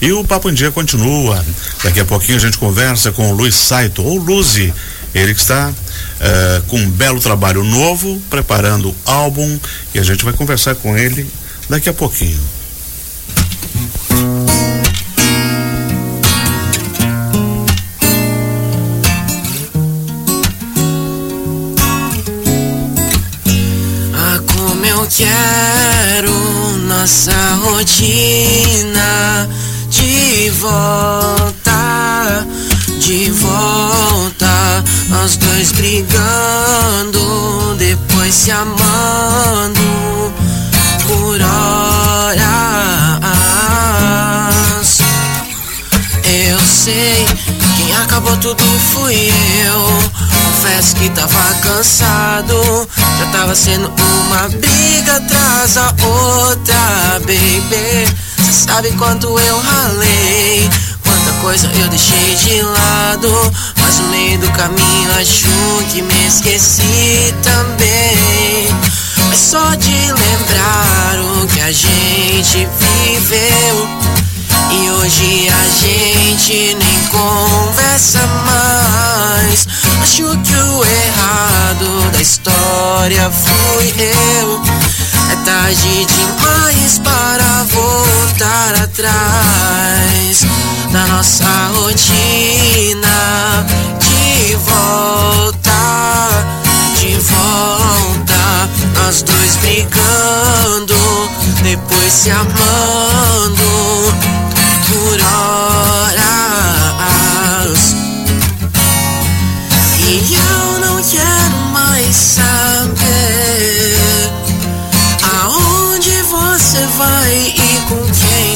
E 0.00 0.12
o 0.12 0.24
Papo 0.24 0.48
em 0.48 0.54
Dia 0.54 0.70
continua. 0.70 1.44
Daqui 1.84 2.00
a 2.00 2.04
pouquinho 2.06 2.38
a 2.38 2.40
gente 2.40 2.56
conversa 2.56 3.12
com 3.12 3.30
o 3.30 3.34
Luiz 3.34 3.54
Saito, 3.54 4.02
ou 4.02 4.16
Luzi, 4.16 4.72
ele 5.14 5.34
que 5.34 5.40
está 5.40 5.68
uh, 5.70 6.62
com 6.68 6.78
um 6.78 6.90
belo 6.90 7.20
trabalho 7.20 7.62
novo, 7.62 8.18
preparando 8.30 8.94
álbum, 9.04 9.58
e 9.94 9.98
a 9.98 10.02
gente 10.02 10.24
vai 10.24 10.32
conversar 10.32 10.74
com 10.76 10.96
ele 10.96 11.28
daqui 11.68 11.90
a 11.90 11.92
pouquinho. 11.92 12.40
Ah, 24.14 24.40
como 24.56 24.86
eu 24.86 25.06
quero 25.08 26.32
nossa 26.86 27.54
rotina 27.56 29.48
de 30.10 30.50
volta, 30.50 32.44
de 32.98 33.30
volta, 33.30 34.82
nós 35.08 35.36
dois 35.36 35.70
brigando, 35.70 37.76
depois 37.78 38.34
se 38.34 38.50
amando 38.50 40.34
por 41.06 41.40
horas. 41.40 42.40
Eu 46.24 46.58
sei, 46.58 47.24
quem 47.76 47.94
acabou 48.02 48.36
tudo 48.38 48.64
fui 48.92 49.32
eu. 49.64 50.10
Confesso 50.44 50.96
que 50.96 51.08
tava 51.10 51.54
cansado, 51.62 52.88
já 53.18 53.26
tava 53.26 53.54
sendo 53.54 53.86
uma 53.86 54.48
briga 54.48 55.18
atrás 55.18 55.74
da 55.74 55.94
outra, 56.04 57.20
baby. 57.20 58.29
Sabe 58.50 58.90
quanto 58.98 59.26
eu 59.38 59.60
ralei, 59.60 60.68
quanta 61.04 61.32
coisa 61.40 61.70
eu 61.72 61.88
deixei 61.88 62.34
de 62.34 62.62
lado. 62.62 63.52
Mas 63.80 63.98
no 64.00 64.08
meio 64.08 64.38
do 64.40 64.50
caminho 64.50 65.10
acho 65.20 65.48
que 65.92 66.02
me 66.02 66.26
esqueci 66.26 67.32
também. 67.42 68.68
Mas 69.28 69.38
só 69.38 69.74
de 69.76 69.92
lembrar 69.92 71.18
o 71.20 71.46
que 71.46 71.60
a 71.60 71.70
gente 71.70 72.68
viveu. 72.78 73.88
E 74.72 74.90
hoje 74.90 75.48
a 75.48 75.86
gente 75.86 76.74
nem 76.74 77.06
conversa 77.06 78.26
mais. 78.46 79.68
Acho 80.02 80.36
que 80.42 80.54
o 80.54 80.84
errado 80.84 82.10
da 82.12 82.20
história 82.20 83.30
fui 83.30 83.94
eu. 83.96 84.62
É 85.30 85.36
tarde 85.44 86.06
demais 86.06 86.98
para 86.98 87.39
voltar 88.40 88.74
atrás 88.74 90.46
da 90.90 91.06
nossa 91.08 91.44
rotina. 91.74 93.66
De 94.00 94.56
volta, 94.56 95.70
de 96.98 97.18
volta. 97.18 98.68
Nós 98.94 99.22
dois 99.22 99.56
brigando, 99.56 100.94
depois 101.62 102.12
se 102.12 102.30
amando 102.30 104.14
por 104.88 105.20
horas. 105.20 106.19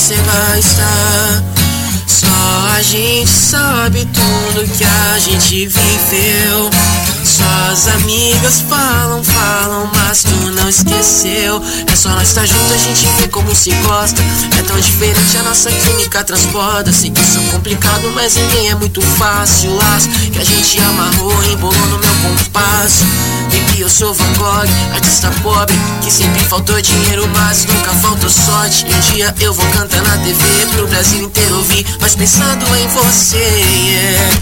Você 0.05 0.17
vai 0.17 0.59
estar. 0.59 1.43
Só 2.07 2.27
a 2.77 2.83
gente 2.83 3.27
sabe 3.27 4.07
tudo 4.13 4.69
que 4.77 4.85
a 4.85 5.19
gente 5.19 5.67
viveu. 5.67 6.71
Só 7.25 7.73
as 7.73 7.89
amigas 7.89 8.61
falam, 8.69 9.25
falam, 9.25 9.91
mas 9.95 10.25
tu 10.25 10.35
não 10.51 10.69
esqueceu. 10.69 11.63
É 11.91 11.97
só 11.97 12.11
nós 12.11 12.29
estar 12.29 12.45
junto, 12.45 12.75
a 12.75 12.77
gente 12.77 13.07
vê 13.19 13.29
como 13.29 13.55
se 13.55 13.71
gosta. 13.87 14.21
É 14.59 14.63
tão 14.65 14.79
diferente, 14.79 15.39
a 15.39 15.43
nossa 15.43 15.71
química 15.71 16.23
transporta. 16.23 16.93
Sei 16.93 17.11
que 17.11 17.23
isso 17.23 17.39
é 17.39 17.51
complicado, 17.53 18.13
mas 18.15 18.37
ninguém 18.37 18.69
é 18.69 18.75
muito 18.75 19.01
fácil. 19.01 19.75
Laço 19.75 20.11
que 20.31 20.39
a 20.39 20.45
gente 20.45 20.81
amarrou, 20.81 21.45
embolou 21.45 21.87
no 21.87 21.99
meu 21.99 22.15
compasso. 22.29 23.07
Sou 23.95 24.13
Van 24.13 24.33
Gogh, 24.33 24.69
artista 24.93 25.31
pobre, 25.41 25.73
que 26.03 26.11
sempre 26.11 26.43
faltou 26.47 26.83
dinheiro, 26.83 27.29
mas 27.29 27.65
nunca 27.65 27.93
faltou 27.93 28.29
sorte. 28.29 28.85
E 28.89 28.93
um 28.93 29.01
dia 29.15 29.33
eu 29.39 29.55
vou 29.55 29.65
cantar 29.67 30.03
na 30.03 30.19
TV 30.19 30.67
pro 30.75 30.89
Brasil 30.89 31.23
inteiro 31.23 31.59
ouvir, 31.59 31.87
mas 32.01 32.17
pensando 32.17 32.67
em 32.75 32.89
você, 32.89 33.37
yeah. 33.37 34.41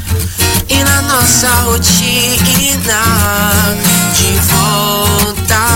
E 0.70 0.82
na 0.82 1.02
nossa 1.02 1.48
rotina 1.64 3.02
de 4.14 4.38
volta, 4.54 5.66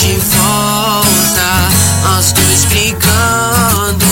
de 0.00 0.14
volta, 0.34 1.68
nós 2.04 2.32
dois 2.32 2.64
brigando, 2.64 4.06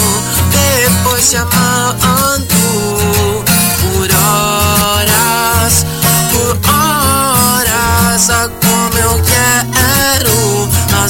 depois 0.53 1.25
se 1.25 1.39
amando 1.39 2.20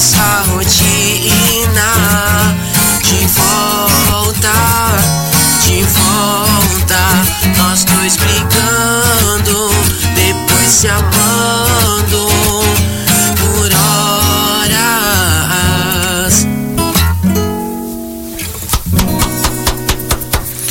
nossa 0.01 0.41
rotina 0.47 1.93
de 3.03 3.21
volta, 3.27 4.57
de 5.63 5.83
volta, 5.83 7.03
nós 7.55 7.83
dois 7.83 8.17
brigando, 8.17 9.69
depois 10.15 10.67
se 10.67 10.87
amando 10.87 12.27
por 13.37 13.69
horas. 14.65 16.47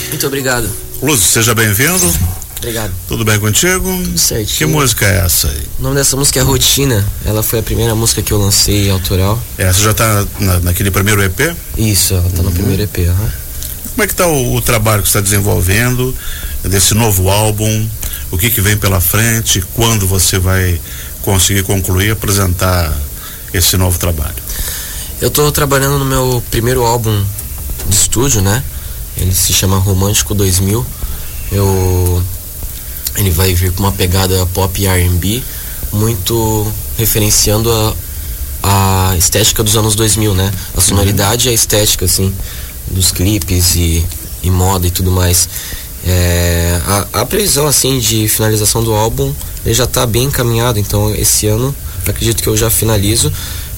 Muito 0.08 0.26
obrigado. 0.26 0.68
Lúcio, 1.00 1.28
seja 1.28 1.54
bem-vindo. 1.54 2.12
Obrigado. 2.60 2.92
Tudo 3.08 3.24
bem 3.24 3.40
contigo? 3.40 3.90
Tudo 4.04 4.18
certinho. 4.18 4.58
Que 4.58 4.66
música 4.66 5.06
é 5.06 5.24
essa 5.24 5.48
aí? 5.48 5.66
O 5.78 5.82
nome 5.82 5.96
dessa 5.96 6.14
música 6.14 6.40
é 6.40 6.42
Rotina. 6.42 7.06
Ela 7.24 7.42
foi 7.42 7.60
a 7.60 7.62
primeira 7.62 7.94
música 7.94 8.20
que 8.20 8.32
eu 8.32 8.38
lancei 8.38 8.90
autoral. 8.90 9.42
Essa 9.56 9.80
já 9.80 9.94
tá 9.94 10.26
na, 10.38 10.60
naquele 10.60 10.90
primeiro 10.90 11.22
EP? 11.22 11.56
Isso, 11.78 12.12
ela 12.12 12.28
tá 12.28 12.42
no 12.42 12.52
primeiro 12.52 12.82
EP, 12.82 12.98
aham. 13.08 13.32
Como 13.92 14.02
é 14.02 14.06
que 14.06 14.14
tá 14.14 14.26
o, 14.26 14.56
o 14.56 14.60
trabalho 14.60 15.02
que 15.02 15.08
você 15.08 15.18
está 15.18 15.20
desenvolvendo 15.22 16.14
desse 16.62 16.92
novo 16.92 17.30
álbum? 17.30 17.88
O 18.30 18.36
que 18.36 18.50
que 18.50 18.60
vem 18.60 18.76
pela 18.76 19.00
frente? 19.00 19.62
Quando 19.74 20.06
você 20.06 20.38
vai 20.38 20.78
conseguir 21.22 21.62
concluir, 21.62 22.10
apresentar 22.10 22.94
esse 23.54 23.78
novo 23.78 23.98
trabalho? 23.98 24.36
Eu 25.18 25.30
tô 25.30 25.50
trabalhando 25.50 25.98
no 25.98 26.04
meu 26.04 26.42
primeiro 26.50 26.84
álbum 26.84 27.24
de 27.88 27.96
estúdio, 27.96 28.42
né? 28.42 28.62
Ele 29.16 29.34
se 29.34 29.54
chama 29.54 29.78
Romântico 29.78 30.34
2000. 30.34 30.84
Eu 31.52 32.22
ele 33.20 33.30
vai 33.30 33.52
vir 33.54 33.72
com 33.72 33.82
uma 33.82 33.92
pegada 33.92 34.46
pop 34.46 34.80
e 34.80 34.86
R&B, 34.86 35.42
muito 35.92 36.66
referenciando 36.96 37.70
a, 38.62 39.10
a 39.10 39.16
estética 39.16 39.62
dos 39.62 39.76
anos 39.76 39.94
2000, 39.94 40.34
né? 40.34 40.50
A 40.76 40.80
sonoridade 40.80 41.48
e 41.48 41.50
a 41.50 41.52
estética, 41.52 42.06
assim, 42.06 42.34
dos 42.90 43.12
clipes 43.12 43.76
e, 43.76 44.04
e 44.42 44.50
moda 44.50 44.86
e 44.86 44.90
tudo 44.90 45.10
mais. 45.10 45.48
É, 46.04 46.80
a, 46.86 47.20
a 47.20 47.26
previsão, 47.26 47.66
assim, 47.66 47.98
de 47.98 48.26
finalização 48.26 48.82
do 48.82 48.94
álbum, 48.94 49.34
ele 49.64 49.74
já 49.74 49.86
tá 49.86 50.06
bem 50.06 50.24
encaminhado, 50.24 50.78
então 50.78 51.14
esse 51.14 51.46
ano 51.46 51.74
acredito 52.06 52.42
que 52.42 52.48
eu 52.48 52.56
já 52.56 52.70
finalizo. 52.70 53.30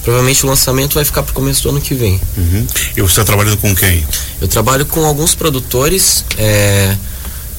Provavelmente 0.03 0.45
o 0.45 0.49
lançamento 0.49 0.95
vai 0.95 1.05
ficar 1.05 1.23
pro 1.23 1.33
começo 1.33 1.63
do 1.63 1.69
ano 1.69 1.81
que 1.81 1.93
vem. 1.93 2.19
Uhum. 2.37 2.67
E 2.95 3.01
você 3.01 3.11
está 3.11 3.23
trabalhando 3.23 3.57
com 3.57 3.73
quem? 3.73 4.05
Eu 4.41 4.47
trabalho 4.47 4.85
com 4.85 5.05
alguns 5.05 5.33
produtores. 5.33 6.25
É, 6.37 6.95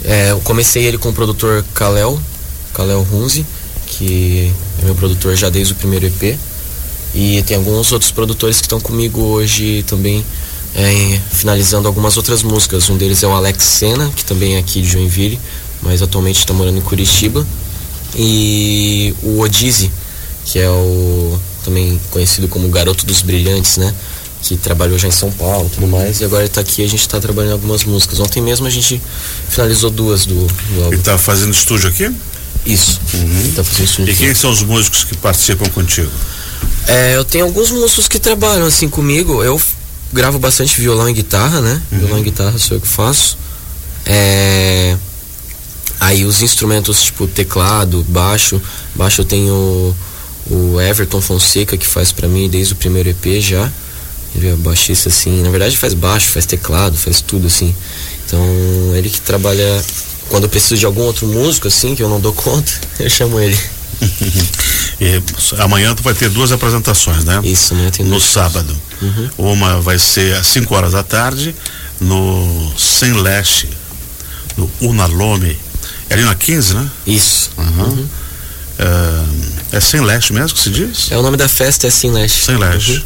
é, 0.04 0.30
eu 0.32 0.40
comecei 0.40 0.84
ele 0.84 0.98
com 0.98 1.08
o 1.08 1.12
produtor 1.12 1.64
Kalel, 1.74 2.20
Kalel 2.74 3.02
Runzi, 3.02 3.44
que 3.86 4.52
é 4.82 4.84
meu 4.84 4.94
produtor 4.94 5.34
já 5.34 5.48
desde 5.48 5.72
o 5.72 5.76
primeiro 5.76 6.06
EP. 6.06 6.38
E 7.14 7.42
tem 7.42 7.56
alguns 7.56 7.92
outros 7.92 8.10
produtores 8.10 8.58
que 8.58 8.66
estão 8.66 8.80
comigo 8.80 9.20
hoje 9.20 9.84
também 9.86 10.24
é, 10.74 11.20
finalizando 11.30 11.86
algumas 11.86 12.16
outras 12.16 12.42
músicas. 12.42 12.90
Um 12.90 12.96
deles 12.96 13.22
é 13.22 13.26
o 13.26 13.32
Alex 13.32 13.64
Sena, 13.64 14.10
que 14.14 14.24
também 14.24 14.56
é 14.56 14.58
aqui 14.58 14.82
de 14.82 14.88
Joinville, 14.88 15.40
mas 15.80 16.02
atualmente 16.02 16.40
está 16.40 16.52
morando 16.52 16.78
em 16.78 16.82
Curitiba. 16.82 17.46
E 18.16 19.14
o 19.22 19.40
Odize, 19.40 19.90
que 20.44 20.58
é 20.58 20.68
o 20.68 21.38
também 21.64 21.98
conhecido 22.10 22.46
como 22.46 22.68
Garoto 22.68 23.06
dos 23.06 23.22
Brilhantes, 23.22 23.78
né? 23.78 23.94
Que 24.46 24.58
trabalhou 24.58 24.99
já 24.99 25.08
em 25.08 25.11
São 25.11 25.32
Paulo 25.32 25.70
e 25.73 25.75
tudo 25.75 25.87
mais. 25.87 26.20
E 26.20 26.25
agora 26.25 26.43
ele 26.43 26.50
tá 26.50 26.61
aqui 26.61 26.82
e 26.82 26.85
a 26.85 26.88
gente 26.88 27.08
tá 27.08 27.19
trabalhando 27.19 27.52
algumas 27.55 27.82
músicas. 27.85 28.20
Ontem 28.20 28.43
mesmo 28.43 28.67
a 28.67 28.70
gente 28.70 29.00
finalizou 29.49 29.88
duas 29.88 30.26
do, 30.26 30.35
do 30.35 30.81
álbum. 30.81 30.88
Ele 30.93 30.96
está 30.96 31.17
fazendo 31.17 31.52
estúdio 31.55 31.88
aqui? 31.88 32.11
Isso. 32.67 33.00
Ele 33.14 33.52
tá 33.56 33.64
fazendo 33.64 33.85
estúdio 33.87 34.11
E 34.11 34.12
aqui. 34.12 34.25
quem 34.26 34.35
são 34.35 34.50
os 34.50 34.62
músicos 34.62 35.02
que 35.05 35.17
participam 35.17 35.64
contigo? 35.70 36.11
É, 36.87 37.17
eu 37.17 37.25
tenho 37.25 37.46
alguns 37.46 37.70
músicos 37.70 38.06
que 38.06 38.19
trabalham 38.19 38.67
assim 38.67 38.87
comigo. 38.87 39.43
Eu 39.43 39.58
gravo 40.12 40.38
bastante 40.38 40.79
violão 40.79 41.08
e 41.08 41.14
guitarra, 41.14 41.62
né? 41.62 41.81
Uhum. 41.90 41.99
Violão 42.00 42.19
e 42.19 42.23
guitarra 42.25 42.58
sou 42.58 42.76
eu 42.76 42.81
que 42.82 42.88
faço. 42.88 43.38
É... 44.05 44.94
Aí 46.00 46.25
os 46.26 46.43
instrumentos, 46.43 47.02
tipo 47.02 47.26
teclado, 47.26 48.05
baixo. 48.08 48.61
Baixo 48.94 49.23
eu 49.23 49.25
tenho 49.25 49.97
o 50.50 50.79
Everton 50.81 51.23
Fonseca 51.23 51.79
que 51.79 51.87
faz 51.87 52.12
pra 52.12 52.29
mim 52.29 52.47
desde 52.47 52.75
o 52.75 52.76
primeiro 52.76 53.08
EP 53.08 53.40
já. 53.40 53.73
Ele 54.34 54.48
é 54.48 54.56
baixista 54.56 55.08
assim, 55.08 55.42
na 55.42 55.50
verdade 55.50 55.76
faz 55.76 55.94
baixo, 55.94 56.28
faz 56.28 56.44
teclado, 56.46 56.96
faz 56.96 57.20
tudo 57.20 57.46
assim. 57.46 57.75
Então 58.26 58.40
ele 58.94 59.08
que 59.08 59.20
trabalha 59.20 59.84
quando 60.28 60.44
eu 60.44 60.48
preciso 60.48 60.76
de 60.76 60.86
algum 60.86 61.02
outro 61.02 61.26
músico 61.26 61.69
assim 61.69 61.94
que 61.94 62.02
eu 62.02 62.08
não 62.08 62.20
dou 62.20 62.32
conta, 62.32 62.72
eu 62.98 63.08
chamo 63.08 63.38
ele. 63.40 63.58
Amanhã 65.58 65.94
tu 65.94 66.02
vai 66.02 66.14
ter 66.14 66.28
duas 66.28 66.52
apresentações, 66.52 67.25
né? 67.25 67.40
Isso, 67.44 67.75
né? 67.75 67.90
Tem 67.90 68.04
No 68.04 68.20
sábado. 68.20 68.76
Uhum. 69.00 69.31
Uma 69.52 69.81
vai 69.81 69.98
ser 69.98 70.34
às 70.34 70.46
5 70.48 70.75
horas 70.75 70.92
da 70.92 71.02
tarde 71.02 71.54
no 72.00 72.72
Sem 72.76 73.12
Leste, 73.12 73.69
no 74.56 74.70
Unalome. 74.80 75.58
É 76.08 76.14
ali 76.14 76.22
na 76.22 76.34
15, 76.34 76.75
né? 76.75 76.90
Isso. 77.06 77.50
Uhum. 77.56 78.06
É, 78.78 79.76
é 79.76 79.80
Sem 79.80 80.00
Leste 80.00 80.32
mesmo 80.32 80.56
que 80.56 80.62
se 80.62 80.70
diz? 80.70 81.10
É 81.10 81.19
o 81.19 81.22
nome 81.22 81.37
da 81.37 81.48
festa 81.48 81.87
é 81.87 81.88
assim, 81.88 82.10
Leste. 82.10 82.44
Sem 82.44 82.56
Leste. 82.56 83.04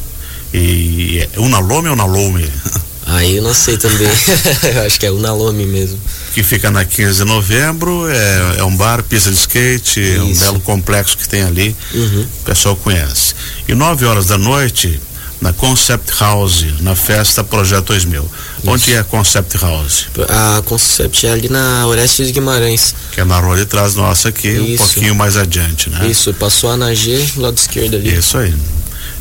E 0.52 1.18
é 1.34 1.38
Unalome 1.40 1.88
ou 1.88 1.94
Unalome? 1.94 2.48
Aí 3.10 3.36
eu 3.36 3.42
não 3.42 3.54
sei 3.54 3.78
também. 3.78 4.06
eu 4.76 4.82
acho 4.86 5.00
que 5.00 5.06
é 5.06 5.10
o 5.10 5.18
Nalome 5.18 5.64
mesmo. 5.64 5.98
que 6.34 6.42
fica 6.42 6.70
na 6.70 6.84
15 6.84 7.20
de 7.20 7.24
novembro, 7.24 8.06
é, 8.10 8.56
é 8.58 8.64
um 8.64 8.76
bar, 8.76 9.02
pista 9.02 9.30
de 9.30 9.36
skate, 9.38 10.16
é 10.16 10.20
um 10.22 10.30
Isso. 10.30 10.40
belo 10.42 10.60
complexo 10.60 11.16
que 11.16 11.26
tem 11.26 11.42
ali, 11.42 11.74
Uhum. 11.94 12.26
o 12.40 12.44
pessoal 12.44 12.76
conhece. 12.76 13.34
E 13.66 13.74
9 13.74 14.04
horas 14.04 14.26
da 14.26 14.36
noite, 14.36 15.00
na 15.40 15.54
Concept 15.54 16.12
House, 16.20 16.66
na 16.80 16.94
festa 16.94 17.42
Projeto 17.42 17.86
2000. 17.86 18.30
Onde 18.66 18.92
é 18.92 18.98
a 18.98 19.04
Concept 19.04 19.56
House? 19.56 20.06
A 20.28 20.60
Concept 20.66 21.26
é 21.26 21.30
ali 21.30 21.48
na 21.48 21.86
Orestes 21.86 22.30
Guimarães. 22.30 22.94
Que 23.12 23.22
é 23.22 23.24
na 23.24 23.38
rua 23.40 23.56
de 23.56 23.64
trás 23.64 23.94
nossa 23.94 24.28
aqui, 24.28 24.50
um 24.50 24.66
Isso. 24.66 24.84
pouquinho 24.84 25.14
mais 25.14 25.36
adiante, 25.38 25.88
né? 25.88 26.06
Isso, 26.08 26.34
passou 26.34 26.68
a 26.70 26.74
Anagê, 26.74 27.24
lado 27.38 27.56
esquerdo 27.56 27.96
ali. 27.96 28.18
Isso 28.18 28.36
aí. 28.36 28.52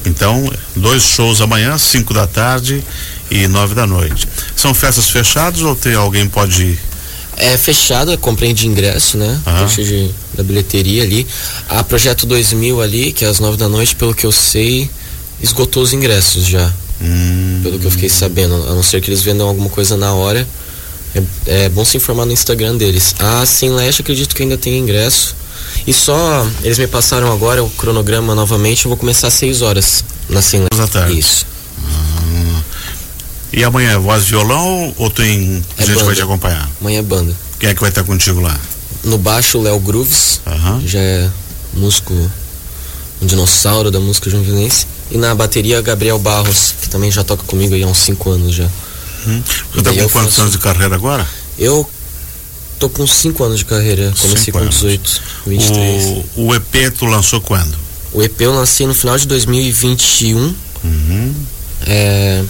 Então, 0.08 0.50
dois 0.76 1.04
shows 1.04 1.42
amanhã, 1.42 1.78
5 1.78 2.14
da 2.14 2.26
tarde 2.26 2.84
e 3.30 3.48
9 3.48 3.76
da 3.76 3.86
noite. 3.86 4.28
São 4.56 4.74
festas 4.74 5.10
fechadas 5.10 5.62
ou 5.62 5.76
tem 5.76 5.94
alguém 5.94 6.28
pode 6.28 6.64
ir? 6.64 6.80
É 7.36 7.56
fechado, 7.58 8.12
é 8.12 8.18
compra 8.18 8.52
de 8.52 8.66
ingresso, 8.68 9.18
né? 9.18 9.40
Preço 9.44 9.84
de, 9.84 10.10
da 10.34 10.44
bilheteria 10.44 11.04
ali. 11.04 11.28
A 11.70 11.84
Projeto 11.84 12.26
2000 12.26 12.82
ali, 12.82 13.12
que 13.12 13.24
é 13.26 13.28
às 13.28 13.40
9 13.40 13.58
da 13.58 13.70
noite, 13.70 13.96
pelo 13.96 14.16
que 14.16 14.26
eu 14.26 14.32
sei, 14.32 14.90
esgotou 15.40 15.84
os 15.84 15.94
ingressos 15.94 16.46
já. 16.48 16.74
Hum, 17.00 17.60
Pelo 17.62 17.78
que 17.78 17.86
eu 17.86 17.92
fiquei 17.92 18.10
sabendo. 18.10 18.56
A 18.56 18.74
não 18.74 18.82
ser 18.82 19.02
que 19.02 19.10
eles 19.12 19.22
vendam 19.22 19.48
alguma 19.48 19.70
coisa 19.70 19.96
na 19.96 20.14
hora. 20.14 20.48
É, 21.14 21.66
é 21.66 21.70
bom 21.70 21.86
se 21.86 21.98
informar 21.98 22.26
no 22.26 22.32
Instagram 22.32 22.76
deles. 22.76 23.14
A 23.20 23.46
Sem 23.46 23.70
Leste 23.70 24.02
acredito 24.02 24.36
que 24.36 24.42
ainda 24.42 24.58
tem 24.58 24.78
ingresso. 24.80 25.36
E 25.86 25.94
só, 25.94 26.46
eles 26.64 26.78
me 26.78 26.88
passaram 26.88 27.32
agora 27.32 27.64
o 27.64 27.70
cronograma 27.70 28.36
novamente, 28.36 28.86
eu 28.86 28.90
vou 28.90 28.98
começar 28.98 29.28
às 29.28 29.34
6 29.36 29.62
horas 29.62 30.04
na 30.30 30.36
Leste. 30.40 30.60
da 30.76 30.88
tarde. 30.88 31.18
Isso. 31.20 31.46
E 33.54 33.64
amanhã 33.64 33.92
é 33.92 33.98
voz 33.98 34.24
e 34.24 34.28
violão 34.28 34.94
ou 34.98 35.10
tem 35.10 35.64
É 35.78 35.86
gente 35.86 35.92
que 35.92 35.96
vai 35.96 36.04
banda. 36.04 36.16
te 36.16 36.22
acompanhar? 36.22 36.70
Amanhã 36.82 37.00
é 37.00 37.02
banda. 37.02 37.34
Quem 37.60 37.70
é 37.70 37.74
que 37.74 37.80
vai 37.82 37.90
estar 37.90 38.04
contigo 38.04 38.42
lá? 38.42 38.60
No 39.04 39.18
baixo, 39.18 39.60
Léo 39.62 39.80
Grooves, 39.80 40.42
Aham. 40.46 40.82
já 40.86 41.00
é 41.00 41.30
músico, 41.74 42.14
um 43.22 43.26
dinossauro 43.26 43.90
da 43.90 44.00
música 44.00 44.30
jundilense. 44.30 44.86
E 45.10 45.18
na 45.18 45.34
bateria, 45.34 45.82
Gabriel 45.82 46.20
Barros, 46.20 46.74
que 46.82 46.90
também 46.90 47.10
já 47.10 47.24
toca 47.24 47.44
comigo 47.44 47.74
aí 47.74 47.84
há 47.84 47.88
uns 47.88 48.00
5 48.00 48.30
anos 48.30 48.54
já. 48.54 48.68
Hum. 49.26 49.42
Você 49.74 49.82
tá 49.82 49.92
Daí 49.92 50.04
com 50.04 50.10
quantos 50.10 50.30
faço- 50.32 50.42
anos 50.42 50.52
de 50.54 50.60
carreira 50.60 50.96
agora? 50.96 51.26
Eu 51.58 51.90
tô 52.80 52.90
com 52.90 53.06
5 53.08 53.44
anos 53.44 53.60
de 53.60 53.66
carreira, 53.66 54.14
comecei 54.20 54.46
Cinco 54.46 54.58
com 54.58 54.64
anos. 54.64 54.76
18, 54.76 55.22
23. 55.48 56.04
O, 56.36 56.46
o 56.48 56.56
EP 56.56 56.92
tu 56.98 57.06
lançou 57.06 57.42
quando? 57.42 57.76
O 58.14 58.22
EP 58.24 58.40
eu 58.42 58.54
lancei 58.54 58.88
no 58.88 58.94
final 58.94 59.18
de 59.18 59.28
2021. 59.28 60.38
Uhum. 60.84 61.34
É 61.86 62.44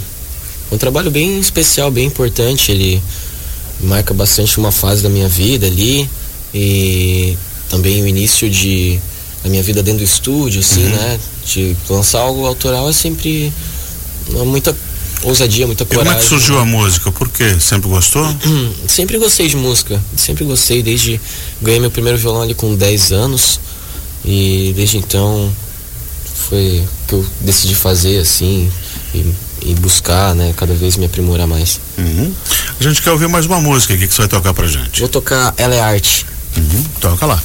um 0.71 0.77
trabalho 0.77 1.09
bem 1.09 1.39
especial, 1.39 1.89
bem 1.91 2.05
importante. 2.07 2.71
Ele 2.71 3.01
marca 3.81 4.13
bastante 4.13 4.57
uma 4.57 4.71
fase 4.71 5.01
da 5.01 5.09
minha 5.09 5.27
vida 5.29 5.67
ali 5.67 6.09
e 6.53 7.37
também 7.69 8.01
o 8.01 8.07
início 8.07 8.49
de 8.49 8.99
da 9.43 9.49
minha 9.49 9.61
vida 9.63 9.83
dentro 9.83 9.99
do 9.99 10.03
estúdio, 10.03 10.59
assim, 10.61 10.83
Uhum. 10.83 10.89
né? 10.89 11.19
De 11.45 11.75
lançar 11.89 12.19
algo 12.19 12.45
autoral 12.45 12.89
é 12.89 12.93
sempre 12.93 13.53
muita 14.45 14.75
ousadia, 15.23 15.65
muita 15.67 15.83
E 15.83 15.87
como 15.87 15.99
coragem. 15.99 16.19
é 16.19 16.23
que 16.23 16.29
surgiu 16.29 16.59
a 16.59 16.65
música? 16.65 17.11
Por 17.11 17.29
quê? 17.29 17.55
Sempre 17.59 17.89
gostou? 17.89 18.25
Hum, 18.45 18.73
sempre 18.87 19.17
gostei 19.17 19.47
de 19.47 19.55
música, 19.55 20.01
sempre 20.15 20.43
gostei, 20.45 20.81
desde 20.83 21.19
ganhei 21.61 21.79
meu 21.79 21.91
primeiro 21.91 22.17
violão 22.17 22.41
ali 22.41 22.53
com 22.53 22.75
10 22.75 23.11
anos 23.11 23.59
e 24.25 24.73
desde 24.75 24.97
então 24.97 25.51
foi 26.49 26.83
que 27.07 27.13
eu 27.13 27.25
decidi 27.41 27.75
fazer 27.75 28.19
assim 28.19 28.69
e, 29.13 29.33
e 29.61 29.73
buscar, 29.75 30.33
né, 30.35 30.53
cada 30.55 30.73
vez 30.73 30.95
me 30.97 31.05
aprimorar 31.05 31.47
mais. 31.47 31.79
Uhum. 31.97 32.33
A 32.79 32.83
gente 32.83 33.01
quer 33.01 33.11
ouvir 33.11 33.27
mais 33.27 33.45
uma 33.45 33.59
música 33.59 33.93
aqui 33.93 34.07
que 34.07 34.13
você 34.13 34.21
vai 34.21 34.27
tocar 34.29 34.53
pra 34.53 34.67
gente. 34.67 34.99
Vou 34.99 35.09
tocar 35.09 35.53
Ela 35.57 35.75
é 35.75 35.81
Arte. 35.81 36.25
Uhum. 36.55 36.83
Toca 37.01 37.25
lá. 37.25 37.41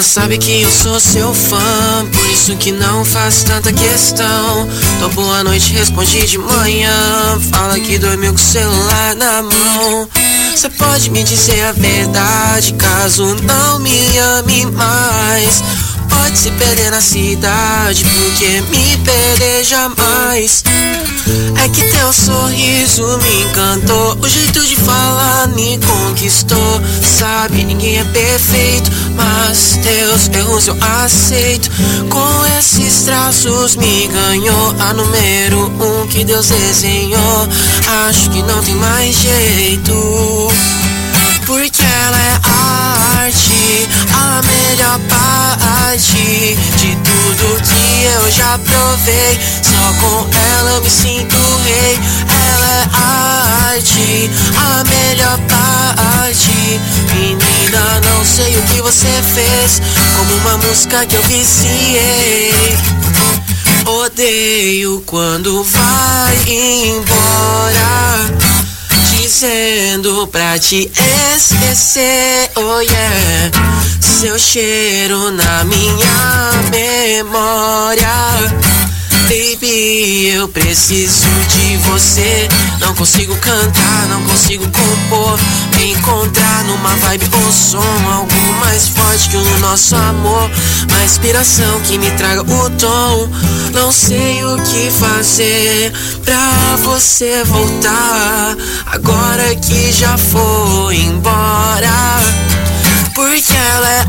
Ela 0.00 0.08
sabe 0.08 0.38
que 0.38 0.62
eu 0.62 0.70
sou 0.70 0.98
seu 0.98 1.34
fã, 1.34 2.06
por 2.10 2.26
isso 2.30 2.56
que 2.56 2.72
não 2.72 3.04
faz 3.04 3.42
tanta 3.42 3.70
questão. 3.70 4.66
Tô 4.98 5.10
boa 5.10 5.44
noite, 5.44 5.74
respondi 5.74 6.24
de 6.26 6.38
manhã. 6.38 7.38
Fala 7.52 7.78
que 7.78 7.98
dormiu 7.98 8.32
com 8.32 8.38
o 8.38 8.42
celular 8.42 9.14
na 9.14 9.42
mão. 9.42 10.08
Você 10.56 10.70
pode 10.70 11.10
me 11.10 11.22
dizer 11.22 11.64
a 11.64 11.72
verdade, 11.72 12.72
caso 12.78 13.36
não 13.42 13.78
me 13.80 14.18
ame 14.38 14.64
mais. 14.72 15.62
Pode 16.10 16.38
se 16.38 16.50
perder 16.52 16.90
na 16.90 17.00
cidade, 17.00 18.04
porque 18.04 18.60
me 18.62 18.96
perder 18.98 19.64
jamais. 19.64 20.64
É 21.62 21.68
que 21.68 21.82
teu 21.82 22.12
sorriso 22.12 23.18
me 23.18 23.42
encantou, 23.42 24.18
o 24.20 24.28
jeito 24.28 24.64
de 24.66 24.76
falar 24.76 25.48
me 25.48 25.78
conquistou. 25.78 26.80
Sabe, 27.02 27.64
ninguém 27.64 27.98
é 27.98 28.04
perfeito, 28.04 28.90
mas 29.14 29.78
teus 29.82 30.28
erros 30.36 30.68
eu 30.68 30.76
aceito. 31.02 31.70
Com 32.08 32.58
esses 32.58 33.02
traços 33.02 33.76
me 33.76 34.08
ganhou 34.08 34.74
a 34.80 34.92
número 34.92 35.70
um 35.80 36.06
que 36.08 36.24
Deus 36.24 36.48
desenhou. 36.48 37.48
Acho 38.08 38.30
que 38.30 38.42
não 38.42 38.62
tem 38.62 38.74
mais 38.76 39.16
jeito. 39.16 40.48
Porque 41.46 41.79
já 48.30 48.58
provei. 48.58 49.38
Só 49.62 49.92
com 50.00 50.28
ela 50.58 50.70
eu 50.72 50.82
me 50.82 50.90
sinto 50.90 51.36
rei. 51.64 51.98
Ela 52.52 52.66
é 52.66 52.88
a 52.92 53.70
arte, 53.72 54.30
a 54.56 54.84
melhor 54.84 55.38
parte. 55.48 56.80
Menina, 57.14 58.00
não 58.04 58.24
sei 58.24 58.56
o 58.56 58.62
que 58.62 58.80
você 58.80 59.22
fez, 59.34 59.82
como 60.16 60.34
uma 60.36 60.58
música 60.58 61.04
que 61.06 61.16
eu 61.16 61.22
viciei. 61.24 62.78
Odeio 63.86 65.02
quando 65.06 65.64
vai 65.64 66.36
embora 66.46 68.30
dizendo 69.30 70.26
pra 70.26 70.58
te 70.58 70.90
esquecer, 71.36 72.50
oh 72.56 72.80
yeah. 72.80 73.50
Seu 74.00 74.36
cheiro 74.36 75.30
na 75.30 75.62
minha 75.62 76.50
memória. 76.72 78.59
Baby, 79.30 80.26
eu 80.26 80.48
preciso 80.48 81.24
de 81.50 81.76
você. 81.88 82.48
Não 82.80 82.92
consigo 82.96 83.36
cantar, 83.36 84.08
não 84.08 84.20
consigo 84.24 84.64
compor. 84.64 85.38
Me 85.76 85.92
encontrar 85.92 86.64
numa 86.64 86.96
vibe 86.96 87.30
ou 87.32 87.52
som. 87.52 88.10
Algo 88.12 88.34
mais 88.58 88.88
forte 88.88 89.28
que 89.28 89.36
o 89.36 89.58
nosso 89.60 89.94
amor. 89.94 90.50
Uma 90.88 91.04
inspiração 91.04 91.80
que 91.82 91.96
me 91.96 92.10
traga 92.10 92.42
o 92.42 92.70
tom. 92.70 93.28
Não 93.72 93.92
sei 93.92 94.44
o 94.44 94.56
que 94.64 94.90
fazer 94.98 95.92
pra 96.24 96.76
você 96.82 97.44
voltar. 97.44 98.56
Agora 98.86 99.54
que 99.54 99.92
já 99.92 100.18
foi 100.18 100.96
embora. 100.96 102.18
Porque 103.14 103.52
ela 103.52 103.88
é 103.88 104.04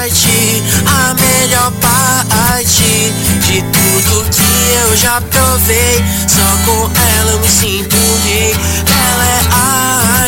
arte, 0.00 0.62
a 0.86 1.14
melhor 1.14 1.72
parte 1.72 3.12
de 3.40 3.62
tudo 3.62 4.24
que 4.30 4.74
eu 4.82 4.96
já 4.96 5.20
provei. 5.20 6.04
Só 6.28 6.56
com 6.64 6.90
ela 7.18 7.32
eu 7.32 7.40
me 7.40 7.48
sinto 7.48 7.96
rei. 8.24 8.54
Ela 8.86 9.26
é 9.26 9.40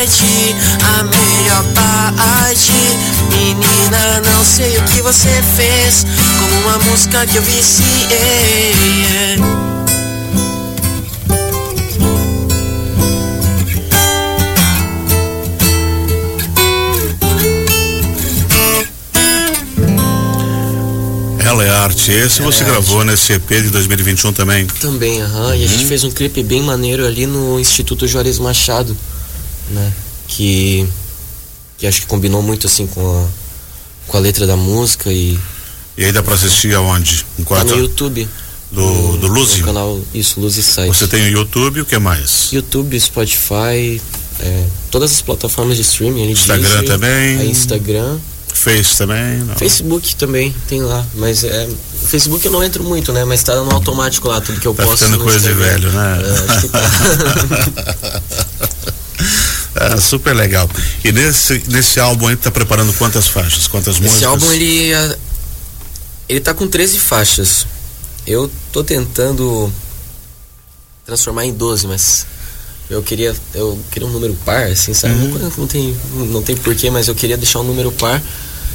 arte, 0.00 0.56
a 0.98 1.02
melhor 1.04 1.64
parte. 1.74 2.72
Menina, 3.30 4.20
não 4.32 4.44
sei 4.44 4.76
o 4.78 4.82
que 4.82 5.02
você 5.02 5.42
fez. 5.56 6.06
Como 6.38 6.60
uma 6.66 6.78
música 6.90 7.26
que 7.26 7.36
eu 7.36 7.42
viciei. 7.42 8.74
Arte. 21.84 22.10
Esse 22.10 22.42
você 22.42 22.62
é 22.62 22.66
gravou 22.66 23.04
nesse 23.04 23.32
EP 23.32 23.48
de 23.48 23.70
2021 23.70 24.32
também. 24.32 24.66
Também, 24.66 25.20
aham. 25.22 25.54
E 25.56 25.64
a 25.64 25.68
gente 25.68 25.84
fez 25.86 26.04
um 26.04 26.10
clipe 26.10 26.42
bem 26.42 26.62
maneiro 26.62 27.06
ali 27.06 27.26
no 27.26 27.58
Instituto 27.60 28.06
Juarez 28.06 28.38
Machado, 28.38 28.96
né? 29.70 29.92
Que, 30.26 30.86
que 31.78 31.86
acho 31.86 32.00
que 32.02 32.06
combinou 32.06 32.42
muito 32.42 32.66
assim 32.66 32.86
com 32.86 33.00
a, 33.24 33.28
com 34.10 34.16
a 34.16 34.20
letra 34.20 34.46
da 34.46 34.56
música 34.56 35.12
e 35.12 35.38
E 35.96 36.04
aí 36.04 36.12
dá 36.12 36.22
pra 36.22 36.34
assistir 36.34 36.74
aonde? 36.74 37.22
tá 37.22 37.26
Enquanto 37.38 37.70
no 37.70 37.78
YouTube. 37.78 38.28
do, 38.72 38.80
no, 38.80 39.16
do 39.18 39.26
Luzi? 39.28 39.60
No 39.60 39.66
canal, 39.66 40.00
isso, 40.12 40.40
Luzi 40.40 40.62
Site. 40.62 40.88
Você 40.88 41.06
tem 41.06 41.24
o 41.24 41.28
YouTube, 41.28 41.82
o 41.82 41.84
que 41.86 41.98
mais? 41.98 42.50
YouTube, 42.52 42.98
Spotify, 42.98 44.00
é, 44.40 44.64
todas 44.90 45.12
as 45.12 45.22
plataformas 45.22 45.76
de 45.76 45.82
streaming. 45.82 46.30
Instagram 46.30 46.68
Deezer, 46.68 46.86
também? 46.86 47.50
Instagram. 47.50 48.18
Face 48.54 48.96
também? 48.96 49.38
Não. 49.38 49.54
Facebook 49.56 50.16
também 50.16 50.54
tem 50.68 50.80
lá, 50.80 51.04
mas 51.14 51.44
é, 51.44 51.68
o 52.02 52.06
Facebook 52.06 52.46
eu 52.46 52.52
não 52.52 52.62
entro 52.64 52.82
muito, 52.84 53.12
né? 53.12 53.24
Mas 53.24 53.42
tá 53.42 53.54
no 53.56 53.70
automático 53.72 54.28
lá, 54.28 54.40
tudo 54.40 54.58
que 54.60 54.66
eu 54.66 54.72
Tá 54.74 54.84
posto. 54.84 55.04
ficando 55.04 55.22
coisa 55.22 55.40
de 55.40 55.52
velho, 55.54 55.90
né? 55.92 56.22
É, 56.22 56.52
acho 56.52 56.60
que 56.62 56.68
tá. 56.68 58.22
Ah, 59.76 60.00
super 60.00 60.34
legal. 60.34 60.70
E 61.04 61.10
nesse, 61.10 61.62
nesse 61.68 61.98
álbum 61.98 62.28
aí, 62.28 62.36
tá 62.36 62.48
preparando 62.50 62.92
quantas 62.92 63.26
faixas? 63.26 63.66
Quantas 63.66 63.96
músicas? 63.98 64.16
Esse 64.18 64.24
álbum 64.24 64.52
ele 64.52 64.92
ele 66.28 66.40
tá 66.40 66.54
com 66.54 66.66
13 66.68 66.98
faixas. 67.00 67.66
Eu 68.26 68.50
tô 68.72 68.84
tentando 68.84 69.72
transformar 71.04 71.44
em 71.44 71.52
12, 71.52 71.86
mas 71.88 72.24
eu 72.90 73.02
queria 73.02 73.34
eu 73.54 73.78
queria 73.90 74.08
um 74.08 74.12
número 74.12 74.34
par, 74.44 74.66
assim, 74.66 74.92
sabe? 74.94 75.14
Uhum. 75.14 75.50
Não, 75.56 75.66
tem 75.66 75.96
não 76.12 76.42
tem 76.42 76.56
porquê, 76.56 76.90
mas 76.90 77.08
eu 77.08 77.14
queria 77.14 77.36
deixar 77.36 77.60
um 77.60 77.64
número 77.64 77.90
par 77.92 78.22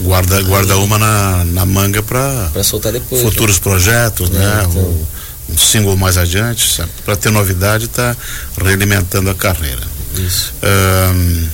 Guarda, 0.01 0.41
guarda 0.43 0.77
uma 0.77 0.97
na, 0.97 1.43
na 1.45 1.65
manga 1.65 2.01
pra 2.01 2.49
pra 2.53 2.63
soltar 2.63 2.93
depois. 2.93 3.21
né? 3.21 3.29
futuros 3.29 3.59
projetos, 3.59 4.29
né? 4.29 4.65
então. 4.69 4.81
Um, 4.81 5.05
um 5.49 5.57
single 5.57 5.97
mais 5.97 6.17
adiante, 6.17 6.73
sabe? 6.73 6.89
Pra 7.03 7.15
ter 7.15 7.31
novidade, 7.31 7.87
tá 7.87 8.15
realimentando 8.61 9.29
a 9.29 9.35
carreira. 9.35 9.81
Isso. 10.15 10.53
Ahn, 10.63 11.47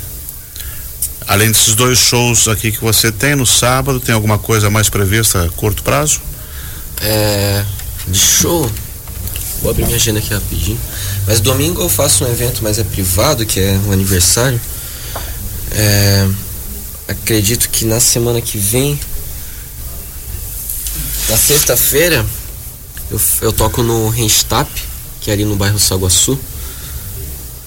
além 1.28 1.50
desses 1.52 1.74
dois 1.74 1.98
shows 1.98 2.48
aqui 2.48 2.72
que 2.72 2.82
você 2.82 3.12
tem 3.12 3.36
no 3.36 3.46
sábado, 3.48 4.00
tem 4.00 4.14
alguma 4.14 4.38
coisa 4.38 4.70
mais 4.70 4.90
prevista 4.90 5.46
a 5.46 5.50
curto 5.50 5.82
prazo? 5.82 6.22
É, 7.02 7.64
de 8.08 8.20
show. 8.20 8.70
Vou 9.62 9.72
abrir 9.72 9.86
minha 9.86 9.96
agenda 9.96 10.20
aqui 10.20 10.34
rapidinho. 10.34 10.80
Mas 11.27 11.39
domingo 11.39 11.82
eu 11.82 11.89
faço 11.89 12.24
um 12.24 12.27
evento, 12.27 12.60
mas 12.62 12.77
é 12.77 12.84
privado, 12.84 13.46
que 13.46 13.60
é 13.60 13.79
um 13.88 13.91
aniversário. 13.91 14.60
É, 15.72 16.27
acredito 17.08 17.70
que 17.70 17.84
na 17.86 18.00
semana 18.00 18.39
que 18.41 18.58
vem, 18.58 19.00
na 21.29 21.38
sexta-feira, 21.38 22.25
eu, 23.10 23.20
eu 23.41 23.51
toco 23.51 23.82
no 23.82 24.10
Renstab, 24.10 24.70
que 25.22 25.29
é 25.32 25.34
ali 25.34 25.46
no 25.46 25.55
bairro 25.55 25.79
Saguaçu. 25.79 26.39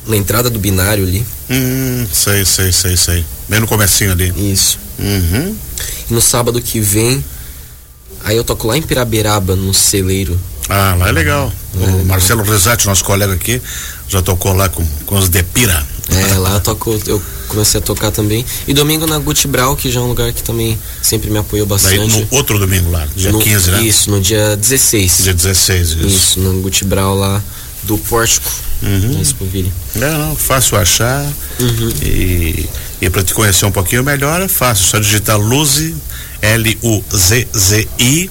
Na 0.06 0.16
entrada 0.16 0.48
do 0.48 0.58
binário 0.58 1.04
ali. 1.04 1.26
Hum, 1.50 2.06
sei, 2.10 2.44
sei, 2.44 2.72
sei, 2.72 2.96
sei. 2.96 3.26
Bem 3.46 3.60
no 3.60 3.66
comecinho 3.66 4.12
ali. 4.12 4.32
Isso. 4.52 4.78
Uhum. 4.98 5.54
E 6.08 6.14
no 6.14 6.20
sábado 6.20 6.62
que 6.62 6.80
vem, 6.80 7.22
aí 8.24 8.36
eu 8.36 8.44
toco 8.44 8.66
lá 8.66 8.78
em 8.78 8.82
Piraberaba, 8.82 9.54
no 9.54 9.74
celeiro. 9.74 10.38
Ah, 10.68 10.94
lá 10.98 11.08
é 11.08 11.12
legal. 11.12 11.52
O. 11.74 12.04
Marcelo 12.04 12.42
Resati, 12.42 12.86
nosso 12.86 13.04
colega 13.04 13.32
aqui, 13.32 13.60
já 14.08 14.20
tocou 14.22 14.52
lá 14.52 14.68
com, 14.68 14.84
com 15.06 15.16
os 15.18 15.28
Depira. 15.28 15.86
É, 16.10 16.34
lá 16.38 16.54
eu, 16.54 16.60
toco, 16.60 16.98
eu 17.06 17.22
comecei 17.48 17.78
a 17.78 17.82
tocar 17.82 18.10
também. 18.10 18.44
E 18.66 18.72
domingo 18.74 19.06
na 19.06 19.18
Gucci 19.18 19.46
Brau, 19.46 19.76
que 19.76 19.90
já 19.90 20.00
é 20.00 20.02
um 20.02 20.08
lugar 20.08 20.32
que 20.32 20.42
também 20.42 20.78
sempre 21.02 21.30
me 21.30 21.38
apoiou 21.38 21.66
Daí 21.66 21.78
bastante. 21.78 22.20
no 22.20 22.26
outro 22.30 22.58
domingo 22.58 22.90
lá, 22.90 23.06
dia 23.14 23.30
No- 23.30 23.38
15, 23.38 23.70
né? 23.70 23.82
Isso, 23.82 24.10
no 24.10 24.20
dia 24.20 24.56
16. 24.56 25.18
Dia 25.22 25.34
16, 25.34 25.88
isso. 25.90 26.06
Isso, 26.06 26.40
no 26.40 26.60
Gucci 26.62 26.84
Brau 26.84 27.14
lá 27.14 27.42
do 27.84 27.96
Pórtico, 27.98 28.50
Uhum. 28.82 29.14
na 29.14 29.20
Espoville. 29.20 29.72
É, 29.96 30.00
não, 30.00 30.34
fácil 30.36 30.76
achar. 30.78 31.24
Uhum. 31.60 31.90
E, 32.02 32.68
e 33.02 33.10
para 33.10 33.22
te 33.22 33.32
conhecer 33.34 33.64
um 33.66 33.72
pouquinho 33.72 34.02
melhor, 34.04 34.40
é 34.42 34.48
fácil. 34.48 34.84
Só 34.86 34.98
digitar 34.98 35.38
Luzi, 35.38 35.94
L-U-Z-Z-I, 37.08 38.30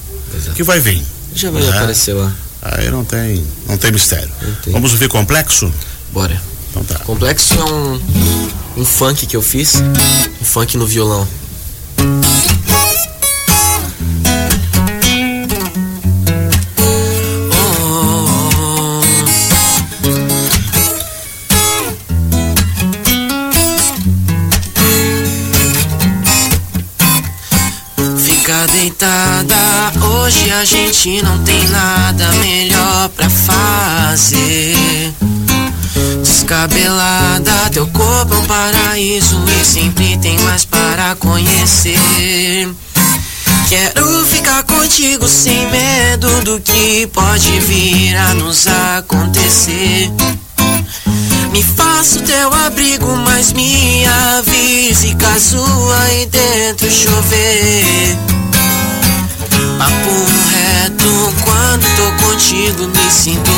que 0.55 0.63
vai 0.63 0.79
vir. 0.79 1.01
Já 1.37 1.51
vai 1.51 1.61
né? 1.61 1.69
aparecer 1.69 2.13
lá. 2.13 2.33
Aí 2.63 2.89
não 2.89 3.05
tem, 3.05 3.45
não 3.67 3.77
tem 3.77 3.91
mistério. 3.91 4.29
Não 4.41 4.55
tem. 4.55 4.73
Vamos 4.73 4.91
ouvir 4.91 5.07
complexo? 5.07 5.71
Bora. 6.11 6.41
Então 6.71 6.83
tá. 6.83 6.97
Complexo 6.99 7.53
é 7.53 7.63
um, 7.63 8.01
um 8.77 8.85
funk 8.85 9.27
que 9.27 9.37
eu 9.37 9.41
fiz. 9.41 9.75
Um 10.41 10.43
funk 10.43 10.75
no 10.77 10.87
violão. 10.87 11.27
Hoje 30.27 30.51
a 30.51 30.65
gente 30.65 31.21
não 31.21 31.41
tem 31.43 31.67
nada 31.69 32.29
melhor 32.33 33.07
pra 33.15 33.29
fazer. 33.29 34.75
Descabelada, 36.21 37.69
teu 37.71 37.87
corpo 37.87 38.33
é 38.33 38.37
um 38.37 38.45
paraíso 38.45 39.41
e 39.47 39.65
sempre 39.65 40.17
tem 40.17 40.37
mais 40.39 40.65
para 40.65 41.15
conhecer. 41.15 41.97
Quero 43.69 44.25
ficar 44.25 44.63
contigo 44.63 45.25
sem 45.29 45.65
medo 45.71 46.41
do 46.41 46.59
que 46.59 47.07
pode 47.07 47.59
vir 47.61 48.17
a 48.17 48.33
nos 48.33 48.67
acontecer. 48.67 50.11
Me 51.51 51.63
faço 51.63 52.19
teu 52.23 52.53
abrigo, 52.53 53.15
mas 53.15 53.53
me 53.53 54.05
avise 54.05 55.15
caso 55.15 55.63
aí 56.01 56.25
dentro 56.25 56.91
chover. 56.91 58.17
Papo 59.87 60.11
reto, 60.51 61.33
quando 61.45 61.85
tô 61.95 62.25
contigo 62.25 62.87
me 62.87 63.11
sinto 63.11 63.51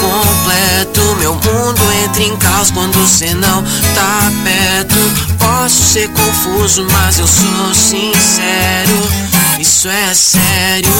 completo. 0.00 1.16
Meu 1.20 1.34
mundo 1.34 1.80
entra 2.04 2.22
em 2.24 2.36
caos 2.38 2.72
quando 2.72 3.06
cê 3.06 3.32
não 3.34 3.62
tá 3.94 4.32
perto. 4.42 4.96
Posso 5.38 5.80
ser 5.80 6.08
confuso, 6.08 6.84
mas 6.90 7.20
eu 7.20 7.26
sou 7.26 7.72
sincero. 7.72 9.36
Isso 9.60 9.88
é 9.88 10.12
sério, 10.12 10.90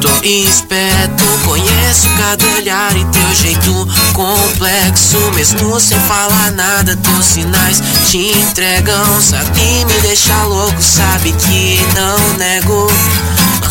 tô 0.00 0.08
esperto. 0.24 1.24
Conheço 1.44 2.08
cada 2.18 2.44
olhar 2.56 2.96
e 2.96 3.04
teu 3.04 3.34
jeito 3.34 3.88
complexo. 4.12 5.18
Mesmo 5.36 5.78
sem 5.78 6.00
falar 6.00 6.50
nada, 6.50 6.96
teus 6.96 7.24
sinais 7.24 7.80
te 8.10 8.32
entregam. 8.38 9.20
Sabe 9.20 9.84
me 9.84 10.00
deixar 10.02 10.44
louco, 10.46 10.82
sabe 10.82 11.32
que 11.32 11.78
não 11.94 12.38
nego. 12.38 12.90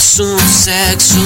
Nosso 0.06 0.38
sexo, 0.48 1.18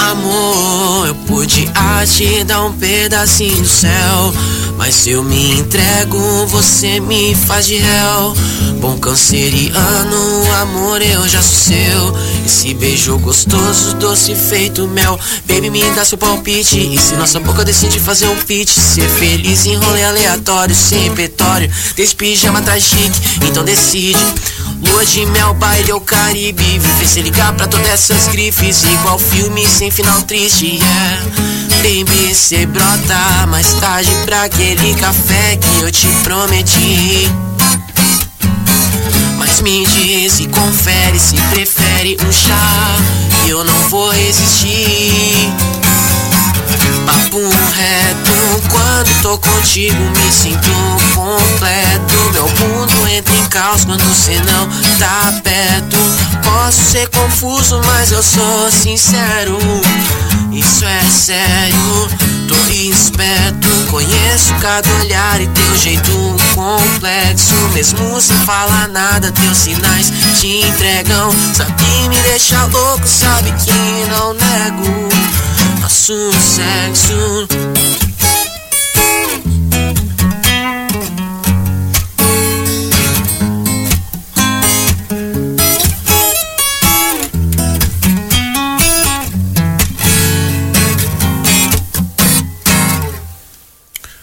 amor, 0.00 1.06
eu 1.06 1.14
pude 1.26 1.68
te 2.16 2.44
dar 2.44 2.64
um 2.64 2.72
pedacinho 2.72 3.60
do 3.60 3.68
céu. 3.68 4.32
Mas 4.78 5.06
eu 5.06 5.22
me 5.22 5.52
entrego, 5.60 6.18
você 6.46 6.98
me 6.98 7.34
faz 7.34 7.66
de 7.66 7.76
réu. 7.76 8.34
Bom 8.80 8.96
canceriano, 8.98 10.52
amor, 10.62 11.02
eu 11.02 11.28
já 11.28 11.42
sou 11.42 11.74
seu. 11.74 12.16
Esse 12.44 12.72
beijo 12.72 13.18
gostoso, 13.18 13.94
doce 13.96 14.34
feito 14.34 14.88
mel. 14.88 15.20
Baby, 15.46 15.68
me 15.68 15.82
dá 15.90 16.02
seu 16.02 16.16
palpite. 16.16 16.78
E 16.78 16.98
se 16.98 17.16
nossa 17.16 17.38
boca 17.38 17.66
decide 17.66 18.00
fazer 18.00 18.28
um 18.28 18.36
pitch, 18.36 18.70
ser 18.70 19.10
feliz 19.10 19.66
em 19.66 19.76
rolê 19.76 20.04
aleatório, 20.04 20.74
sem 20.74 21.14
petório. 21.14 21.70
Desde 21.94 22.16
pijama 22.16 22.60
atrás 22.60 22.82
chique, 22.82 23.46
então 23.46 23.62
decide. 23.62 24.18
Lua 24.96 25.04
de 25.04 25.26
mel, 25.26 25.52
baile 25.52 25.92
ou 25.92 26.00
Caribe. 26.00 26.78
Viver 26.78 27.06
sem 27.06 27.22
ligar 27.22 27.52
pra 27.52 27.66
todas 27.66 27.86
essas 27.86 28.28
grifes. 28.28 28.82
Igual 28.82 29.18
filme 29.18 29.66
sem 29.66 29.90
final 29.90 30.22
triste, 30.22 30.64
yeah. 30.64 31.22
Baby, 31.82 32.34
cê 32.34 32.64
brota. 32.64 33.46
Mais 33.46 33.74
tarde 33.74 34.10
pra 34.24 34.44
aquele 34.44 34.94
café 34.94 35.56
que 35.56 35.82
eu 35.82 35.92
te 35.92 36.06
prometi. 36.24 37.30
Mas 39.36 39.60
me 39.60 39.86
diz 39.86 40.40
e 40.40 40.48
confere 40.48 41.20
se 41.20 41.36
prefere 41.50 42.16
um 42.26 42.32
chá. 42.32 42.96
E 43.44 43.50
eu 43.50 43.62
não 43.64 43.88
vou 43.90 44.08
resistir. 44.08 45.75
Papo 47.36 47.50
reto, 47.74 48.62
quando 48.70 49.20
tô 49.20 49.36
contigo 49.36 49.94
me 49.94 50.32
sinto 50.32 50.70
completo. 51.14 52.32
Meu 52.32 52.48
mundo 52.48 53.08
entra 53.08 53.34
em 53.34 53.44
caos 53.48 53.84
quando 53.84 54.02
cê 54.14 54.36
não 54.36 54.66
tá 54.98 55.38
perto. 55.44 55.98
Posso 56.42 56.82
ser 56.82 57.10
confuso, 57.10 57.78
mas 57.84 58.10
eu 58.10 58.22
sou 58.22 58.70
sincero. 58.72 59.58
Isso 60.50 60.86
é 60.86 61.02
sério, 61.10 62.08
tô 62.48 62.56
esperto. 62.72 63.68
Conheço 63.90 64.54
cada 64.62 64.88
olhar 65.00 65.38
e 65.38 65.46
teu 65.48 65.76
jeito 65.76 66.36
complexo. 66.54 67.54
Mesmo 67.74 68.18
sem 68.18 68.36
falar 68.46 68.88
nada, 68.88 69.30
teus 69.30 69.58
sinais 69.58 70.10
te 70.40 70.66
entregam. 70.66 71.30
Sabe 71.52 72.08
me 72.08 72.16
deixa 72.22 72.64
louco, 72.64 73.06
sabe 73.06 73.52
que 73.52 73.72
não 74.08 74.32
nego 74.32 75.06
nosso 75.86 76.14
sexo. 76.32 77.46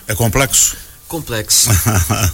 É 0.06 0.16
complexo? 0.16 0.76
Complexo. 1.08 1.70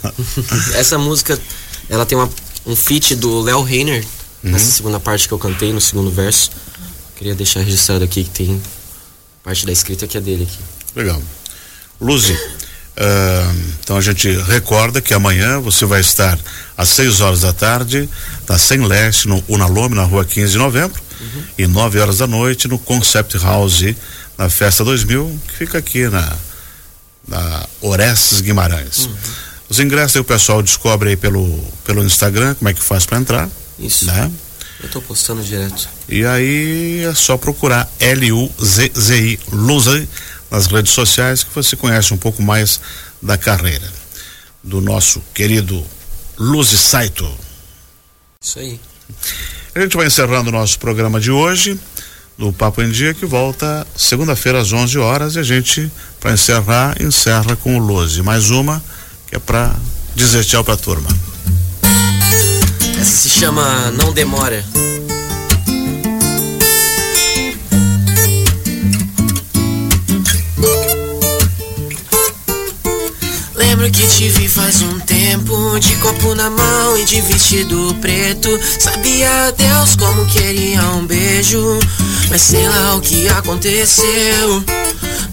Essa 0.73 0.97
música, 0.97 1.39
ela 1.87 2.03
tem 2.03 2.17
uma, 2.17 2.27
um 2.65 2.75
feat 2.75 3.15
do 3.15 3.41
Léo 3.41 3.61
Reiner, 3.61 4.03
uhum. 4.43 4.49
nessa 4.49 4.71
segunda 4.71 4.99
parte 4.99 5.27
que 5.27 5.33
eu 5.35 5.37
cantei, 5.37 5.71
no 5.71 5.79
segundo 5.79 6.09
verso. 6.09 6.49
Queria 7.15 7.35
deixar 7.35 7.59
registrado 7.59 8.03
aqui 8.03 8.23
que 8.23 8.29
tem 8.31 8.61
parte 9.43 9.65
da 9.65 9.71
escrita 9.71 10.07
que 10.07 10.17
é 10.17 10.21
dele 10.21 10.43
aqui. 10.43 10.59
Legal. 10.95 11.21
Luzi, 11.99 12.33
uh, 12.33 13.55
então 13.83 13.97
a 13.97 14.01
gente 14.01 14.29
recorda 14.43 15.01
que 15.01 15.13
amanhã 15.13 15.59
você 15.59 15.85
vai 15.85 16.01
estar 16.01 16.39
às 16.77 16.89
6 16.89 17.21
horas 17.21 17.41
da 17.41 17.53
tarde, 17.53 18.09
na 18.47 18.57
Sem 18.57 18.85
Leste, 18.85 19.27
no 19.27 19.43
Unalome, 19.47 19.95
na 19.95 20.03
rua 20.03 20.23
15 20.23 20.53
de 20.53 20.57
novembro, 20.57 21.01
uhum. 21.19 21.43
e 21.57 21.67
9 21.67 21.99
horas 21.99 22.17
da 22.19 22.27
noite 22.27 22.67
no 22.67 22.79
Concept 22.79 23.37
House, 23.39 23.95
na 24.37 24.49
Festa 24.49 24.83
2000, 24.83 25.39
que 25.47 25.55
fica 25.55 25.77
aqui 25.77 26.07
na 26.07 26.35
da 27.29 27.67
Orestes 27.81 28.41
Guimarães. 28.41 29.05
Uhum. 29.05 29.15
Os 29.69 29.79
ingressos 29.79 30.15
aí 30.15 30.21
o 30.21 30.25
pessoal 30.25 30.63
descobre 30.63 31.09
aí 31.09 31.15
pelo, 31.15 31.63
pelo 31.85 32.03
Instagram 32.03 32.55
como 32.55 32.69
é 32.69 32.73
que 32.73 32.81
faz 32.81 33.05
para 33.05 33.19
entrar. 33.19 33.49
Isso. 33.77 34.05
Né? 34.05 34.31
Eu 34.81 34.89
tô 34.89 35.01
postando 35.01 35.43
direto. 35.43 35.89
E 36.07 36.25
aí 36.25 37.03
é 37.03 37.13
só 37.13 37.37
procurar 37.37 37.91
L-U-Z-Z-I, 37.99 39.39
Luzi, 39.51 40.07
nas 40.49 40.67
redes 40.67 40.93
sociais 40.93 41.43
que 41.43 41.53
você 41.53 41.75
conhece 41.75 42.13
um 42.13 42.17
pouco 42.17 42.41
mais 42.41 42.79
da 43.21 43.37
carreira 43.37 43.91
do 44.63 44.81
nosso 44.81 45.21
querido 45.33 45.85
Luzi 46.37 46.77
Saito. 46.77 47.29
Isso 48.41 48.59
aí. 48.59 48.79
A 49.75 49.79
gente 49.81 49.97
vai 49.97 50.07
encerrando 50.07 50.49
o 50.49 50.51
nosso 50.51 50.79
programa 50.79 51.19
de 51.19 51.31
hoje 51.31 51.79
do 52.37 52.53
Papo 52.53 52.81
em 52.81 52.89
Dia 52.89 53.13
que 53.13 53.25
volta 53.25 53.85
segunda-feira 53.97 54.61
às 54.61 54.71
11 54.71 54.97
horas 54.97 55.35
e 55.35 55.39
a 55.39 55.43
gente 55.43 55.91
para 56.21 56.31
encerrar 56.31 57.01
encerra 57.01 57.55
com 57.57 57.75
o 57.75 57.79
Lose 57.79 58.21
mais 58.21 58.49
uma 58.49 58.81
que 59.27 59.35
é 59.35 59.39
para 59.39 59.75
dizer 60.15 60.45
tchau 60.45 60.63
para 60.63 60.75
a 60.75 60.77
turma 60.77 61.09
essa 62.99 63.11
se 63.11 63.29
chama 63.29 63.91
Não 63.91 64.11
Demora. 64.11 64.63
Lembro 73.55 73.89
que 73.91 74.05
te 74.07 74.27
vi 74.29 74.47
faz 74.47 74.81
um 74.81 74.99
tempo 74.99 75.79
De 75.79 75.95
copo 75.97 76.35
na 76.35 76.49
mão 76.49 76.97
e 76.97 77.05
de 77.05 77.21
vestido 77.21 77.95
preto. 78.01 78.49
Sabia 78.79 79.53
Deus 79.57 79.95
como 79.95 80.25
queria 80.25 80.81
um 80.89 81.05
beijo 81.05 81.79
Mas 82.29 82.41
sei 82.41 82.67
lá 82.67 82.95
o 82.95 83.01
que 83.01 83.29
aconteceu 83.29 84.63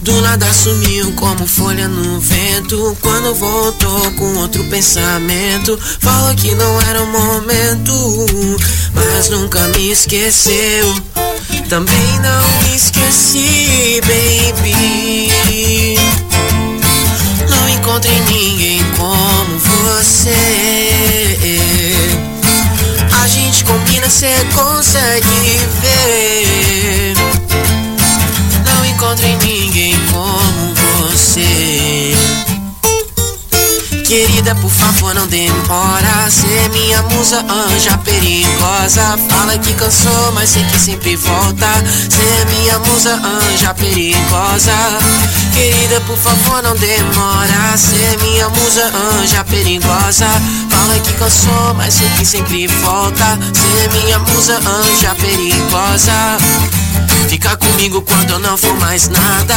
do 0.07 0.21
nada 0.21 0.53
sumiu 0.53 1.11
como 1.13 1.45
folha 1.45 1.85
no 1.89 2.19
vento. 2.21 2.97
Quando 3.01 3.35
voltou 3.35 4.11
com 4.11 4.37
outro 4.37 4.63
pensamento 4.65 5.77
Falou 5.99 6.33
que 6.33 6.55
não 6.55 6.81
era 6.83 7.03
o 7.03 7.07
momento 7.07 7.93
Mas 8.93 9.29
nunca 9.29 9.59
me 9.69 9.91
esqueceu. 9.91 10.95
Também 11.67 12.19
não 12.21 12.61
me 12.63 12.75
esqueci, 12.77 13.99
baby. 14.01 15.29
Não 17.49 17.69
encontrei 17.69 18.17
ninguém 18.21 18.81
como 18.95 19.59
você. 19.59 20.31
A 23.21 23.27
gente 23.27 23.65
combina, 23.65 24.09
cê 24.09 24.29
consegue 24.55 25.27
ver 25.81 26.56
Querida, 34.07 34.55
por 34.55 34.71
favor, 34.71 35.13
não 35.13 35.27
demora. 35.27 36.31
Ser 36.31 36.69
minha 36.69 37.01
musa, 37.03 37.43
anja 37.49 37.97
perigosa. 37.97 39.17
Fala 39.29 39.57
que 39.57 39.73
cansou, 39.73 40.31
mas 40.33 40.51
sei 40.51 40.63
que 40.63 40.79
sempre 40.79 41.17
volta. 41.17 41.67
Ser 42.09 42.45
minha 42.45 42.79
musa, 42.79 43.15
anja 43.15 43.73
perigosa. 43.73 44.71
Querida, 45.53 45.99
por 46.07 46.17
favor, 46.17 46.63
não 46.63 46.73
demora. 46.77 47.75
Ser 47.75 48.17
minha 48.21 48.47
musa, 48.47 48.89
anja 49.19 49.43
perigosa. 49.43 50.27
Fala 50.69 50.99
que 51.03 51.11
cansou, 51.15 51.73
mas 51.75 51.95
sei 51.95 52.07
que 52.17 52.25
sempre 52.25 52.65
volta. 52.67 53.37
Ser 53.53 53.91
minha 53.91 54.19
musa, 54.19 54.57
anja 54.57 55.13
perigosa. 55.15 56.37
Fica 57.29 57.55
comigo 57.57 58.01
quando 58.01 58.31
eu 58.31 58.39
não 58.39 58.57
for 58.57 58.73
mais 58.79 59.09
nada. 59.09 59.55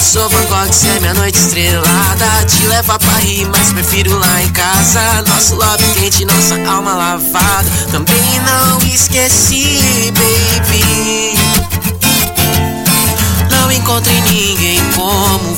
Sou 0.00 0.28
Van 0.28 0.44
Gogh, 0.46 0.72
cê 0.72 0.88
é 0.88 1.00
minha 1.00 1.14
noite 1.14 1.38
estrelada. 1.38 2.44
Te 2.46 2.66
leva 2.66 2.98
pra 2.98 3.18
rir, 3.18 3.46
mas 3.46 3.72
prefiro 3.72 4.18
lá 4.18 4.42
em 4.42 4.48
casa. 4.50 5.22
Nosso 5.28 5.54
love 5.54 5.84
quente, 5.94 6.24
nossa 6.24 6.54
alma 6.68 6.94
lavada. 6.94 7.70
Também 7.92 8.40
não 8.46 8.78
esqueci, 8.88 10.12
baby. 10.12 11.34
Não 13.50 13.70
encontrei 13.70 14.20
ninguém 14.22 14.80
como 14.96 15.54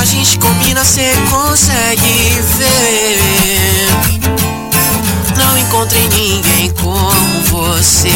A 0.00 0.04
gente 0.04 0.38
combina, 0.38 0.84
cê 0.84 1.14
consegue 1.30 2.42
ver. 2.58 4.21
Encontrei 5.72 6.06
ninguém 6.06 6.70
como 6.82 7.40
você. 7.46 8.10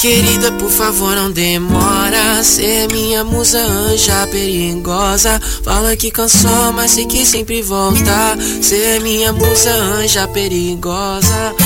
Querida, 0.00 0.52
por 0.52 0.70
favor, 0.70 1.16
não 1.16 1.32
demora. 1.32 2.44
Ser 2.44 2.86
minha 2.92 3.24
musa 3.24 3.58
anja 3.58 4.24
perigosa. 4.28 5.40
Fala 5.64 5.96
que 5.96 6.12
cansou, 6.12 6.72
mas 6.72 6.92
sei 6.92 7.06
que 7.06 7.26
sempre 7.26 7.60
volta. 7.60 8.38
Ser 8.62 9.00
minha 9.00 9.32
musa 9.32 9.72
anja 9.72 10.28
perigosa. 10.28 11.56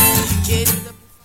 Querida, 0.46 0.93